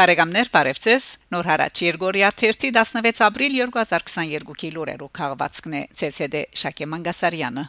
Բարեկամներ, 0.00 0.48
բարևձեզ։ 0.48 1.06
Նոր 1.34 1.48
հարաճ 1.50 1.80
Երգորիա 1.84 2.28
16 2.40 3.18
ապրիլ 3.26 3.56
2022-ի 3.68 4.70
լուրերով 4.72 5.10
քաղվածքն 5.18 5.74
է 5.76 5.82
ՑՍԴ 6.08 6.40
Շակե 6.56 6.88
Մանգասարյանը։ 6.88 7.64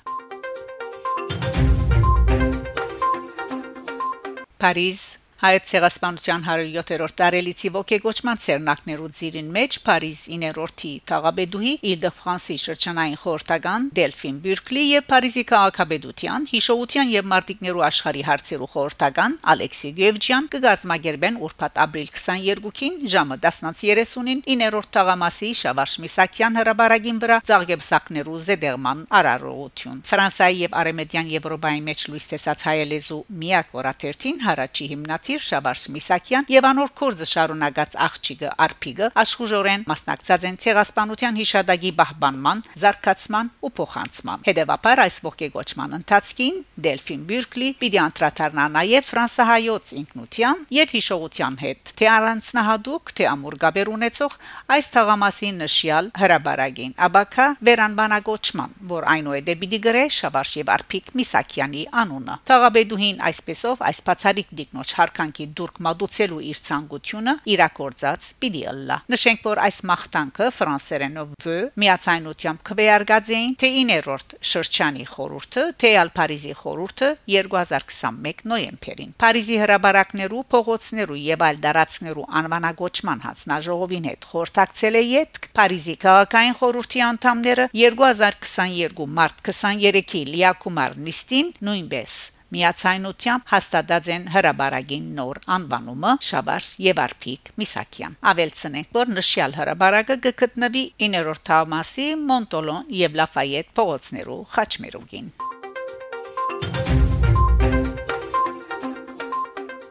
Փարիզ 4.63 5.03
Հայոց 5.41 5.63
ցեղասպանության 5.71 6.43
107-րդ 6.45 7.15
տարելիցի 7.17 7.69
ողեգոճման 7.73 8.39
ցերնակներու 8.43 9.07
ծիրին 9.17 9.47
մեջ 9.55 9.77
Փարիզ 9.87 10.19
9-րդի 10.29 10.91
Թաղաբեդուհի 11.09 11.71
Իլ-դե-Ֆրանսի 11.91 12.57
շրջանային 12.61 13.17
խորհրդական 13.21 13.87
Դելֆին 13.97 14.37
Բյուրկլի 14.43 14.83
եւ 14.85 15.07
Փարիզի 15.09 15.43
քաղաքաբեդության 15.51 16.45
հիշողության 16.51 17.13
եւ 17.15 17.25
մարտիկներու 17.31 17.85
աշխարհի 17.87 18.21
հարցերու 18.29 18.69
խորհրդական 18.75 19.37
Ալեքսի 19.55 19.91
Գևջյան 19.97 20.51
կգազմագերբեն 20.53 21.41
ուրբաթ 21.49 21.81
ապրիլ 21.89 22.13
22-ին 22.21 23.01
ժամը 23.15 23.39
10:30-ին 23.47 24.45
9-րդ 24.45 24.93
թաղամասի 24.93 25.51
Շավարշ 25.63 25.97
Միսակյան 26.05 26.61
հրաբարագին 26.61 27.23
վրա 27.25 27.41
Զարգեբսակներու 27.49 28.39
Զեդերման 28.45 29.03
արարողություն 29.21 30.05
Ֆրանսիայի 30.11 30.63
եւ 30.67 30.79
Արեմեդյան 30.85 31.33
Եվրոպայի 31.39 31.83
մեջ 31.89 32.07
լույս 32.11 32.31
տեսած 32.35 32.65
հայելեզու 32.69 33.21
միակ 33.41 33.77
օրաթերթին 33.81 34.41
հարաճի 34.45 34.91
հիմնադիր 34.91 35.30
Տեր 35.31 35.43
Շաբարշ 35.47 35.81
Միսակյան 35.95 36.47
եւ 36.51 36.65
անոր 36.67 36.89
կորձը 36.99 37.25
շարունակած 37.29 37.93
աղջիկը 38.03 38.49
Արփիգը 38.65 39.07
աշխուժորեն 39.21 39.83
մասնակցած 39.87 40.47
են 40.49 40.57
ցեղասպանության 40.65 41.37
հիշադակի 41.39 41.91
բահբանման, 42.01 42.63
զարգացման 42.81 43.51
ու 43.63 43.71
փոխանցման։ 43.79 44.43
Հետևաբար 44.49 45.01
այս 45.05 45.19
ողջեգոճման 45.27 45.95
ընթացքին 46.01 46.57
Դելֆին 46.87 47.23
Բյուրկլի 47.31 47.69
պիտի 47.79 48.01
անդրադառնա 48.01 48.65
նաեւ 48.75 49.07
ֆրանսահայոց 49.11 49.93
ինքնության 50.01 50.65
եւ 50.81 50.93
հիշողության 50.99 51.55
հետ։ 51.63 51.93
Թե 52.01 52.11
առանձնահատուկ, 52.11 53.15
թե 53.15 53.29
ամուր 53.31 53.57
գաբեր 53.63 53.91
ունեցող 53.95 54.37
այս 54.75 54.91
թաղամասի 54.91 55.53
նշյալ 55.61 56.11
հրաբարագին 56.19 56.93
Աբակա 57.07 57.47
վերանբանագոճման, 57.71 58.75
որ 58.91 59.09
այնուհետև 59.15 59.63
պիտի 59.63 59.81
գրե 59.87 60.03
Շաբարշ 60.19 60.51
եւ 60.59 60.75
Արփիկ 60.75 61.15
Միսակյանի 61.21 61.87
անունը։ 62.01 62.37
Թաղաբեդուհին 62.51 63.25
այսպեսով 63.31 63.85
այս 63.91 64.01
բացարիք 64.11 64.55
դիկնոջ 64.61 64.95
հարկ 64.97 65.20
արտանքի 65.21 65.45
դուրք 65.57 65.75
մատուցելու 65.85 66.39
իր 66.49 66.59
ցանկությունը 66.65 67.33
իրակորձած 67.53 68.27
պիտի 68.41 68.61
ըլլա 68.71 68.97
նշենք 69.13 69.43
որ 69.45 69.61
այս 69.65 69.77
մախտանքը 69.91 70.47
ֆրանսերենով 70.57 71.35
վ 71.45 71.57
միացայնությամբ 71.83 72.63
քվեարկած 72.69 73.31
էին 73.37 73.53
թե 73.61 73.69
9-րդ 73.91 74.35
շրջանի 74.51 75.05
խորհուրդը 75.11 75.65
թե 75.83 75.91
ալ 76.01 76.11
Փարիզի 76.17 76.55
խորհուրդը 76.61 77.09
2021 77.35 78.43
նոյեմբերին 78.51 79.13
Փարիզի 79.21 79.59
հրաբարակներու 79.61 80.43
փողոցներու 80.55 81.21
եւ 81.21 81.45
այլ 81.51 81.61
դարածքներու 81.67 82.27
անվանագոչման 82.41 83.23
հանձնաժողովին 83.27 84.09
հետ 84.11 84.29
խորհրդակցել 84.31 84.99
է 85.01 85.05
յետք 85.11 85.49
Փարիզի 85.61 85.95
քաղաքային 86.05 86.59
խորհրդի 86.61 87.05
անդամները 87.11 87.69
2022 87.77 89.09
մարտ 89.21 89.41
23-ի 89.51 90.25
լիակումար 90.35 91.01
նիստին 91.07 91.55
նույնպես 91.69 92.19
միացայնությամբ 92.55 93.47
հաստատած 93.51 94.09
են 94.15 94.27
հրաբարագին 94.35 95.07
նոր 95.19 95.41
անվանումը 95.57 96.15
Շաբար 96.31 96.67
եւ 96.87 97.01
Արփիկ 97.05 97.53
Միսակյան։ 97.61 98.17
Ավելցնենք, 98.33 98.91
որ 98.99 99.15
նշյալ 99.19 99.57
հրաբարագը 99.61 100.19
կգտնվի 100.27 100.83
9-րդ 101.05 101.47
թավմասի 101.51 102.11
Մոնտոլոն 102.27 102.93
եւ 103.05 103.17
Լաֆայետ 103.21 103.73
փողոցներու 103.81 104.43
խաչմերուգին։ 104.57 105.33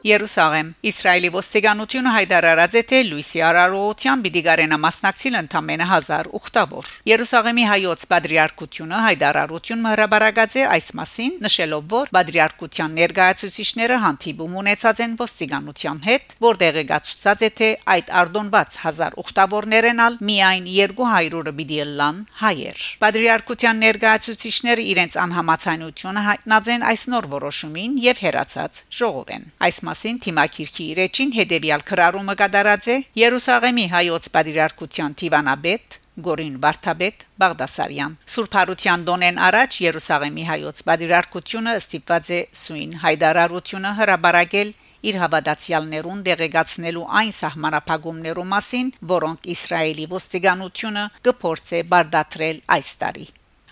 Երուսաղեմ 0.01 0.69
Իսրայելի 0.89 1.29
ոստիկանությունը 1.35 2.11
հայտարարած 2.15 2.77
է 2.79 2.83
թե 2.89 2.99
Լուիսի 3.05 3.41
արարողության 3.45 4.21
պիտի 4.25 4.43
գարենա 4.47 4.77
մասնակցել 4.81 5.35
ընդամենը 5.41 5.89
1000 5.91 6.31
ուխտավոր 6.39 6.87
Երուսաղեմի 7.11 7.67
հայոց 7.71 8.07
պատրիարքությունը 8.13 9.01
հայտարարություն 9.05 9.85
հրաբարացած 9.91 10.57
է 10.57 10.65
այս 10.77 10.89
մասին 11.01 11.37
նշելով 11.45 11.85
որ 11.93 12.13
պատրիարքության 12.17 12.97
ներկայացուցիչները 13.01 13.99
հանդիպում 14.05 14.57
ունեցած 14.61 15.03
են 15.05 15.19
ոստիկանության 15.21 16.01
հետ 16.09 16.35
որտեղ 16.49 16.81
եկացուցած 16.81 17.45
է 17.45 17.53
թե 17.61 17.71
այդ 17.97 18.15
արդոնված 18.25 18.81
1000 18.81 19.21
ուխտավորներն 19.21 20.03
ալ 20.07 20.19
միայն 20.31 20.73
200-ը 20.81 21.55
պիտի 21.61 21.81
լան 22.01 22.25
հայեր 22.41 22.89
Պատրիարքության 23.05 23.85
ներկայացուցիչները 23.85 24.89
իրենց 24.95 25.21
անհամացայնությունը 25.29 26.25
հայտնած 26.31 26.73
են 26.75 26.89
այս 26.91 27.07
նոր 27.13 27.31
որոշումին 27.37 28.01
եւ 28.07 28.25
հերացած 28.25 28.83
ժողովեն 29.01 29.49
այս 29.69 29.81
մասին 29.91 30.21
թիմակիրքի 30.25 30.85
իրեջին 30.95 31.33
հետեւյալ 31.37 31.83
քրարումը 31.91 32.35
կատարած 32.41 32.87
է 32.95 32.97
Երուսաղեմի 33.21 33.87
հայոց 33.95 34.29
պատիրարքության 34.37 35.17
Տիվանաբեդ 35.23 35.97
Գորին 36.27 36.57
Վարդապետ 36.63 37.25
Բաղդասարյան 37.43 38.15
Սուրբ 38.35 38.55
Հարության 38.59 39.07
դոնեն 39.09 39.41
առաջ 39.47 39.79
Երուսաղեմի 39.87 40.45
հայոց 40.51 40.85
պատիրարքությունը 40.91 41.75
ստիպված 41.81 42.31
է 42.37 42.41
սույն 42.61 42.95
հայդարարությունը 43.05 43.93
հրաբարակել 44.01 44.73
իր 45.11 45.21
հավատացյալներուն 45.25 46.23
դեղեկացնելու 46.29 47.09
այն 47.21 47.35
սահմանապահումներու 47.41 48.49
մասին, 48.55 48.95
որոնք 49.17 49.51
Իսրայելի 49.57 50.09
ոստիկանությունը 50.15 51.11
կփորձե 51.31 51.85
բարդատրել 51.95 52.65
այս 52.79 52.97
տարի։ 53.05 53.31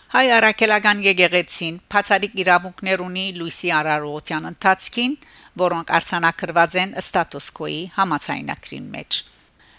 Հայ 0.08 0.28
արաքելական 0.32 1.00
եկեղեցին 1.04 1.74
բացարիք 1.92 2.38
իրավունքներ 2.40 3.00
ունի 3.04 3.24
Լուիսի 3.36 3.72
արարողության 3.76 4.46
ընթացքին, 4.50 5.16
որոնք 5.60 5.90
արցանակրված 5.98 6.76
են 6.82 6.94
ստատուս 7.02 7.48
կոյի 7.58 7.82
համացայնակրին 7.98 8.86
մեջ։ 8.94 9.18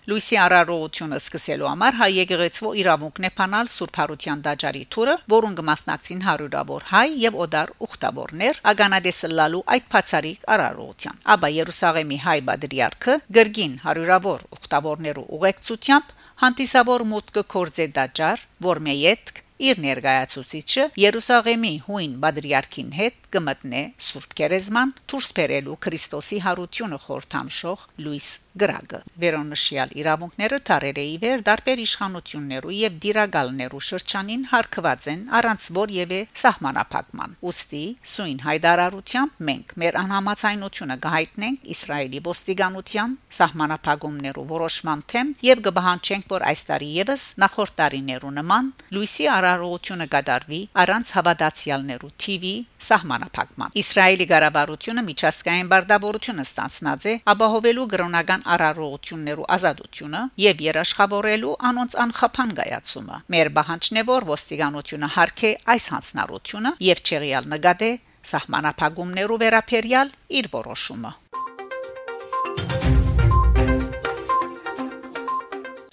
Լուիսի 0.09 0.37
արարողությունը 0.43 1.17
սկսելու 1.23 1.67
համար 1.69 1.97
հայ 2.03 2.11
եկեղեցու 2.19 2.75
իրավունքն 2.83 3.25
է 3.25 3.31
փանալ 3.39 3.71
Սուրբ 3.73 3.99
Հարության 4.01 4.45
դաջարի 4.45 4.83
թուրը, 4.93 5.17
որուն 5.33 5.57
կմասնակցին 5.59 6.23
հարյուրավոր 6.29 6.87
հայ 6.93 7.03
եւ 7.25 7.41
օդար 7.49 7.73
ուխտավորներ 7.89 8.61
ագանադեսը 8.73 9.33
լալու 9.33 9.65
այդ 9.75 9.91
բացարիք 9.97 10.47
արարողության։ 10.59 11.19
Աբա 11.33 11.53
Երուսաղեմի 11.57 12.21
հայ 12.29 12.39
բադրիարքը 12.53 13.19
գրգին 13.39 13.75
հարյուրավոր 13.89 14.47
ուխտավորներու 14.59 15.27
ուղեկցությամբ 15.39 16.17
հանդիսավոր 16.45 17.05
մուտքը 17.17 17.45
կորձե 17.53 17.91
դաջար, 17.99 18.47
որ 18.69 18.85
մեյետ 18.89 19.38
իր 19.59 19.79
ներկայացուցիչը 19.83 20.83
Երուսաղեմի 21.03 21.71
հույն 21.83 22.13
բադրիարքին 22.23 22.91
հետ 22.95 23.17
կմտնե 23.35 23.81
Սուրբ 24.07 24.35
Կերեզման 24.39 24.93
դուրս 25.11 25.31
բերելու 25.39 25.75
Քրիստոսի 25.85 26.39
հարությունը 26.45 26.99
խորթանշող 27.05 27.83
Լուիս 28.05 28.29
գրագը. 28.61 28.99
Վերոնշյալ 29.23 29.93
իրավունքները 29.99 30.59
տարերեի 30.69 31.15
վեր 31.23 31.43
դարբեր 31.49 31.81
իշխանություններու 31.85 32.75
եւ 32.79 32.97
դիրագալներու 33.05 33.81
շրջանին 33.89 34.43
հարկված 34.53 35.07
են 35.13 35.21
առանց 35.39 35.67
որևէ 35.79 36.19
սահմանափակման 36.43 37.35
ուստի 37.49 37.83
սույն 38.13 38.39
հայդարարությամբ 38.45 39.43
մենք 39.49 39.73
մեր 39.83 39.99
անհամացայնությունը 40.03 40.97
կհայտնենք 41.05 41.67
Իսրայելի 41.73 42.19
ոստիկանության 42.29 43.15
սահմանափակումներու 43.39 44.45
որոշման 44.49 45.03
թեմ 45.13 45.33
եւ 45.49 45.63
կբահանջենք 45.69 46.29
որ 46.33 46.45
այս 46.49 46.61
տարի 46.69 46.89
եւս 46.99 47.23
նախորդ 47.43 47.73
տարիներու 47.79 48.33
նման 48.39 48.71
Լուիսի 48.95 49.25
արարողությունը 49.35 50.07
կդարվի 50.15 50.61
առանց 50.83 51.13
հավատացյալներու 51.19 52.11
TV 52.25 52.53
սահմանափակման 52.89 53.75
Իսրայելի 53.83 54.25
ղարաբարությունը 54.33 55.03
միջազգային 55.09 55.69
բարդավորությունը 55.73 56.45
ստանցնած 56.49 57.07
է 57.09 57.13
ապահովելու 57.33 57.87
գրոնական 57.93 58.45
արարողություններու 58.55 59.47
ազատությունը 59.55 60.21
եւ 60.43 60.63
երաշխավորելու 60.65 61.55
անոնց 61.69 61.97
անխափան 62.03 62.53
գայացումը։ 62.59 63.17
Մեր 63.35 63.51
բանջն 63.59 64.01
է 64.01 64.03
որ 64.09 64.29
ոստիկանությունը 64.33 65.09
հարկե 65.15 65.51
այս 65.75 65.85
հանցնառությունը 65.93 66.75
եւ 66.89 67.03
չեղյալ 67.09 67.49
նկատե 67.55 67.91
սահմանափակումներու 68.29 69.41
վերապերյալ 69.45 70.13
իր 70.39 70.53
որոշումը։ 70.59 71.11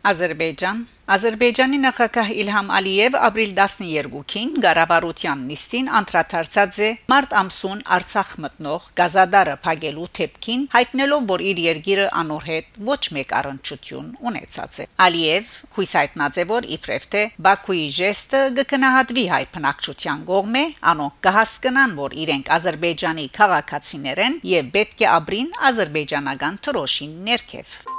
Ադրբեջան 0.06 0.82
Ադրբեջանի 1.14 1.78
նախագահ 1.82 2.28
Իլհամ 2.42 2.68
Ալիև 2.76 3.16
ապրիլ 3.28 3.52
12-ին 3.56 4.52
Ղարաբարության 4.64 5.42
նիստին 5.50 5.90
անդրադարձած 6.00 6.78
է 6.82 6.90
մարտ 7.12 7.34
ամսուն 7.40 7.82
Արցախ 7.96 8.30
մտնող 8.44 8.86
Գազադարը 9.00 9.56
փակելու 9.66 10.06
թեփքին, 10.18 10.64
հայտնելով, 10.76 11.26
որ 11.30 11.44
իր 11.50 11.62
երկիրը 11.66 12.06
անորհետ 12.22 12.78
ոչ 12.90 13.00
մեկ 13.18 13.34
առնչություն 13.40 14.08
ունեցած 14.30 14.80
է։ 14.82 14.88
Ալիև 15.06 15.56
հույս 15.78 15.96
հայտնած 16.02 16.38
է, 16.42 16.46
որ 16.54 16.70
իբրև 16.76 17.10
թե 17.14 17.22
Բաքուի 17.46 17.84
ժեստը 17.98 18.44
կկնահատվի 18.60 19.26
հայ 19.34 19.42
բնակչության 19.58 20.24
կողմէ, 20.30 20.64
անոնք 20.94 21.20
կհասկանան, 21.26 21.98
որ 22.02 22.18
իրենք 22.26 22.54
Ադրբեջանի 22.58 23.28
քաղաքացիներ 23.42 24.24
են 24.26 24.40
եւ 24.54 24.72
պետք 24.78 25.06
է 25.06 25.12
ապրին 25.18 25.52
ադրբեջանական 25.70 26.64
թրոշին 26.66 27.22
ներքև։ 27.30 27.95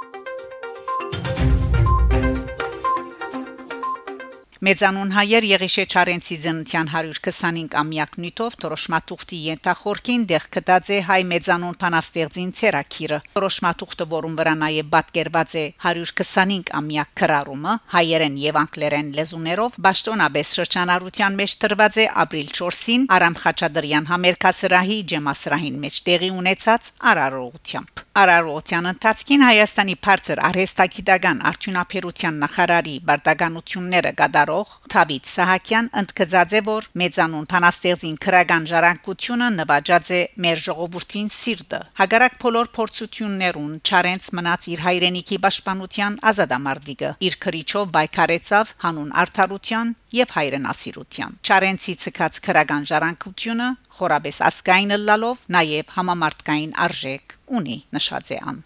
Մեծանուն 4.58 5.12
հայեր 5.14 5.44
Եղիշե 5.46 5.82
Չարենցի 5.86 6.36
ծննդյան 6.42 6.88
125-ամյակ 6.90 8.16
նյութով 8.22 8.54
Տորոշմատուղտի 8.64 9.36
ենթախորքին 9.44 10.24
դեղ 10.32 10.48
կտած 10.56 10.90
է 10.96 10.98
հայ 11.06 11.18
մեծանուն 11.32 11.76
փանաստեղծին 11.82 12.50
Ցերակիրը։ 12.58 13.20
Տորոշմատուղտը, 13.36 14.06
որում 14.14 14.34
վրա 14.40 14.54
նաև 14.64 14.90
պատկերված 14.96 15.54
է 15.62 15.64
125-ամյակ 15.84 17.14
քրարումը 17.22 17.76
հայերեն 17.94 18.40
եւ 18.48 18.60
անգլերեն 18.64 19.14
լեզուներով, 19.20 19.78
Բաշտոնաբես 19.86 20.56
շրջանառության 20.58 21.38
մեջ 21.38 21.56
տրված 21.62 22.02
է 22.02 22.08
ապրիլ 22.26 22.52
4-ին 22.58 23.06
Արամ 23.14 23.40
Խաչատրյան 23.46 24.10
համերկասրահի 24.10 25.00
ջեմասրահին 25.14 25.80
մեջ 25.86 26.04
տեղի 26.10 26.34
ունեցած 26.42 26.92
արարողությամբ։ 27.14 28.07
Արարողության 28.18 28.86
ընթացքին 28.90 29.42
Հայաստանի 29.46 29.94
բարձր 30.02 30.40
արհեստագիտական 30.48 31.42
արդյունաբերության 31.50 32.38
նախարարի 32.42 32.94
բարդականությունները 33.10 34.10
գդարող 34.18 34.72
Թավիթ 34.94 35.28
Սահակյան 35.32 35.90
ընդգծած 36.02 36.56
է, 36.58 36.62
որ 36.68 36.88
մեծանուն 37.02 37.46
փանաստեղծին 37.52 38.16
քրական 38.24 38.66
ժառանգությունը 38.72 39.48
նվաճած 39.58 40.10
է 40.18 40.20
մեր 40.48 40.64
ժողովրդին 40.66 41.30
սիրտը։ 41.38 41.80
Հագարակ 42.02 42.34
բոլոր 42.42 42.72
փորձություններուն 42.78 43.72
Չարենց 43.86 44.32
մնաց 44.38 44.68
իր 44.74 44.84
հայրենիքի 44.88 45.38
պաշտպանության 45.46 46.18
ազատամարտիկը։ 46.32 47.12
Իր 47.28 47.38
քրիչով 47.46 47.94
բայկարեցավ 47.98 48.74
հանուն 48.82 49.14
արդարության 49.22 49.94
եւ 50.18 50.34
հայրենասիրության։ 50.38 51.34
Չարենցի 51.44 51.94
ցկած 52.02 52.38
քրական 52.48 52.86
ժառանգությունը 52.88 53.68
խորաբես 53.96 54.38
ասկային 54.48 54.94
լալով 55.08 55.44
նաեւ 55.56 55.92
համամարտկային 55.96 56.74
արժեք 56.84 57.36
ունի 57.58 57.78
նշած 57.96 58.32
է 58.36 58.38
ան։ 58.52 58.58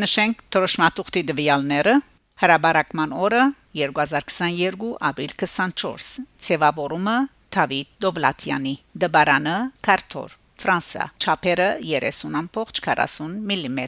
Նշենք 0.00 0.44
Թորոշմատուղտի 0.54 1.22
դվյալները. 1.30 1.94
Հրաբարակման 2.40 3.10
օրը 3.26 3.42
2022 3.76 4.92
ապրիլ 5.10 5.34
24 5.44 6.24
ցեվավորումը 6.46 7.16
Թավիթ 7.54 7.90
Դովլատյանի 8.04 8.74
դբարանը 9.04 9.56
Կարթոր 9.84 10.36
Ֆրանսա 10.60 11.04
չափերը 11.20 11.68
30.40 11.84 13.36
մմ 13.50 13.78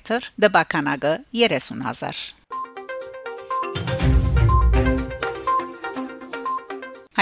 դբականակը 0.45 1.13
30000 1.37 2.23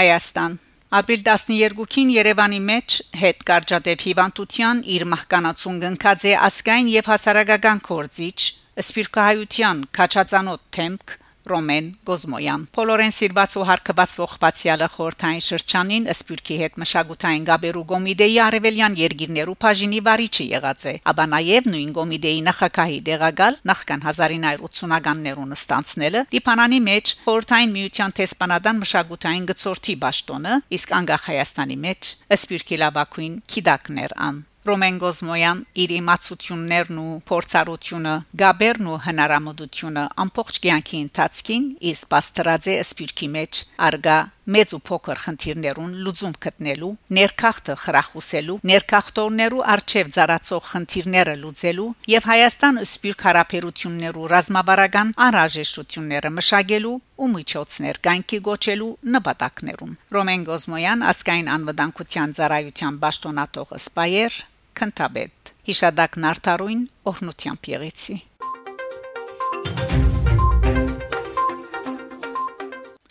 Հայաստան 0.01 0.59
Ապրիլ 0.91 1.21
12-ին 1.23 2.09
Երևանի 2.11 2.57
մեջ 2.67 2.95
հետ 3.15 3.43
կարճատև 3.47 4.01
հիվանդության 4.05 4.79
իր 4.91 5.05
մահկանացուն 5.07 5.77
գնքած 5.83 6.25
է 6.27 6.33
ասկային 6.47 6.89
եւ 6.91 7.07
հասարակական 7.11 7.79
կորձիչ 7.85 8.39
սպիրկահայության 8.83 9.85
քաչածանոթ 9.95 10.65
թեմք 10.75 11.15
Ռոմեն 11.51 11.87
Գոզմոյան 12.07 12.63
Փոլորեն 12.77 13.15
Սիլվաց 13.17 13.55
ու 13.57 13.65
հարկված 13.71 14.13
ողբացյալը 14.21 14.89
խորթային 14.95 15.43
շրջանին 15.47 16.07
Սպյուրքի 16.13 16.59
հետ 16.61 16.79
մշակութային 16.83 17.47
գաբերու 17.49 17.83
գոմիդեի 17.91 18.37
արևելյան 18.45 18.97
երգիրներու 19.01 19.57
բաժինի 19.65 20.01
վարիչը 20.07 20.47
եղած 20.51 20.87
է 20.91 20.95
ապա 21.11 21.25
նաև 21.33 21.69
նույն 21.73 21.91
գոմիդեի 21.97 22.45
նախակահի 22.51 23.01
դեղագալ 23.09 23.59
նախքան 23.71 24.05
1980-ականներուն 24.11 25.57
ստանցնելը 25.57 26.23
դիփանանի 26.37 26.81
մեջ 26.91 27.13
խորթային 27.25 27.75
միության 27.81 28.15
տեսփանադան 28.21 28.81
մշակութային 28.85 29.51
գծորթի 29.51 29.99
ճշտոնը 30.11 30.59
իսկ 30.77 30.93
անգախ 30.99 31.25
Հայաստանի 31.31 31.77
մեջ 31.87 32.13
Սպյուրքի 32.37 32.81
լավակույն 32.85 33.35
քիդակներ 33.55 34.17
ան 34.29 34.41
Ռոմեն 34.61 34.97
Գոզմոյան 35.01 35.61
իր 35.81 35.91
իմացություններն 35.95 36.97
ու 37.01 37.13
փորձառությունը, 37.31 38.11
գաբերն 38.41 38.89
ու 38.91 38.97
հնարամտությունը 39.07 40.03
ամբողջ 40.21 40.59
կյանքի 40.65 40.99
ընթացքին 41.05 41.65
իսկ 41.91 42.11
պաստրած 42.11 42.69
է 42.69 42.75
սպիրկի 42.83 43.29
մեջ 43.37 43.61
արգա 43.89 44.17
մեծ 44.51 44.73
ու 44.75 44.81
փոքր 44.85 45.19
խնդիրներուն 45.21 45.91
լուծում 46.05 46.33
գտնելու, 46.45 46.91
ներքախտը 47.17 47.75
խրախուսելու, 47.81 48.57
ներքախտորներու 48.71 49.65
արչև 49.73 50.09
ծառացող 50.17 50.63
խնդիրները 50.71 51.35
լուծելու 51.41 51.89
եւ 52.11 52.27
Հայաստան 52.31 52.81
սպիրկ 52.85 53.25
հարաբերություններու 53.27 54.29
ռազմավարական 54.33 55.13
անհրաժեշտությունները 55.27 56.33
մշակելու 56.41 56.95
ու 57.21 57.31
միջոցներ 57.31 58.01
կյանքի 58.01 58.39
գոչելու 58.49 58.93
նպատակներում 59.15 59.97
Ռոմեն 60.15 60.45
Գոզմոյան 60.49 61.03
ասկային 61.11 61.51
անվտանգության 61.55 62.33
ծառայության 62.41 62.97
պաշտոնատող 63.05 63.75
սպայեր 63.77 64.39
քնթաբեդ 64.79 65.53
հիշադակ 65.69 66.19
նարտարույն 66.25 66.83
օրնությամբ 67.11 67.71
եղեցի 67.75 68.17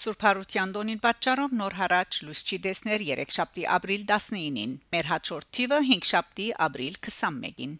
Սուրբ 0.00 0.22
Հարության 0.24 0.70
դոնին 0.74 1.00
պատճառով 1.04 1.54
նոր 1.60 1.74
հարաճ 1.76 2.18
լույս 2.24 2.40
չի 2.46 2.58
դեսներ 2.66 3.02
3 3.08 3.34
շաբթի 3.36 3.64
ապրիլ 3.74 4.04
19-ին։ 4.12 4.72
Մեր 4.94 5.08
հաջորդ 5.10 5.48
թիվը 5.58 5.80
5 5.90 6.08
շաբթի 6.10 6.46
ապրիլ 6.66 6.96
21-ին։ 7.08 7.74